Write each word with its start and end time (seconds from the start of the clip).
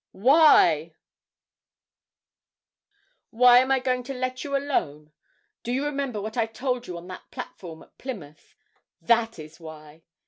'Why 0.13 0.95
am 3.39 3.69
I 3.71 3.77
going 3.79 4.01
to 4.05 4.15
let 4.15 4.43
you 4.43 4.55
alone? 4.57 5.11
Do 5.61 5.71
you 5.71 5.85
remember 5.85 6.19
what 6.19 6.37
I 6.37 6.47
told 6.47 6.87
you 6.87 6.97
on 6.97 7.05
that 7.09 7.29
platform 7.29 7.83
at 7.83 7.99
Plymouth? 7.99 8.55
that 8.99 9.37
is 9.37 9.59
why. 9.59 10.01